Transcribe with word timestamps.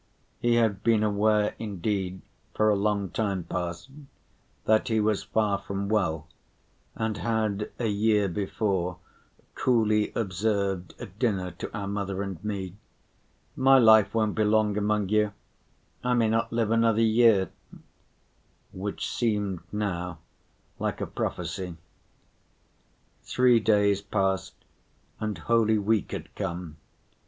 He 0.39 0.55
had 0.55 0.81
been 0.83 1.03
aware, 1.03 1.53
indeed, 1.59 2.23
for 2.55 2.69
a 2.71 2.75
long 2.75 3.11
time 3.11 3.43
past, 3.43 3.91
that 4.65 4.87
he 4.87 4.99
was 4.99 5.21
far 5.21 5.59
from 5.59 5.89
well, 5.89 6.25
and 6.95 7.17
had 7.17 7.69
a 7.77 7.85
year 7.85 8.27
before 8.27 8.97
coolly 9.53 10.11
observed 10.15 10.95
at 10.99 11.19
dinner 11.19 11.51
to 11.51 11.71
our 11.77 11.85
mother 11.85 12.23
and 12.23 12.43
me, 12.43 12.73
"My 13.55 13.77
life 13.77 14.15
won't 14.15 14.33
be 14.33 14.43
long 14.43 14.75
among 14.75 15.09
you, 15.09 15.33
I 16.03 16.15
may 16.15 16.29
not 16.29 16.51
live 16.51 16.71
another 16.71 16.99
year," 17.03 17.51
which 18.73 19.07
seemed 19.07 19.59
now 19.71 20.17
like 20.79 20.99
a 20.99 21.05
prophecy. 21.05 21.75
Three 23.21 23.59
days 23.59 24.01
passed 24.01 24.55
and 25.19 25.37
Holy 25.37 25.77
Week 25.77 26.11
had 26.11 26.33
come. 26.33 26.77